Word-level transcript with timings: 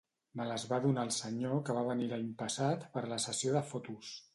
Me 0.39 0.45
les 0.51 0.63
va 0.71 0.79
donar 0.85 1.03
el 1.09 1.11
senyor 1.19 1.55
que 1.69 1.77
va 1.81 1.85
venir 1.91 2.11
l'any 2.15 2.35
passat 2.43 2.91
per 2.97 3.09
la 3.15 3.25
sessió 3.29 3.59
de 3.61 3.67
fotos. 3.75 4.17